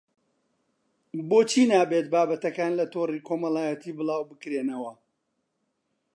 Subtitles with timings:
[1.29, 4.93] بۆچی نابێت بابەتەکان لە تۆڕی کۆمەڵایەتی بڵاوبکرێنەوە